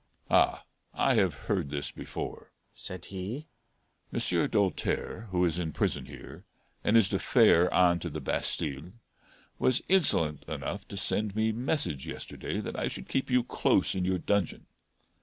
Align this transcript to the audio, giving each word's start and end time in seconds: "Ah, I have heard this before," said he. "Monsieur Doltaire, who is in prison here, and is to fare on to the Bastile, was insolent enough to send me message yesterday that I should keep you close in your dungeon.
"Ah, 0.31 0.63
I 0.95 1.13
have 1.13 1.35
heard 1.45 1.69
this 1.69 1.91
before," 1.91 2.51
said 2.73 3.05
he. 3.05 3.45
"Monsieur 4.11 4.47
Doltaire, 4.47 5.27
who 5.29 5.45
is 5.45 5.59
in 5.59 5.73
prison 5.73 6.07
here, 6.07 6.43
and 6.83 6.97
is 6.97 7.07
to 7.09 7.19
fare 7.19 7.71
on 7.71 7.99
to 7.99 8.09
the 8.09 8.19
Bastile, 8.19 8.93
was 9.59 9.83
insolent 9.87 10.41
enough 10.45 10.87
to 10.87 10.97
send 10.97 11.35
me 11.35 11.51
message 11.51 12.07
yesterday 12.07 12.59
that 12.59 12.79
I 12.79 12.87
should 12.87 13.09
keep 13.09 13.29
you 13.29 13.43
close 13.43 13.93
in 13.93 14.03
your 14.03 14.17
dungeon. 14.17 14.65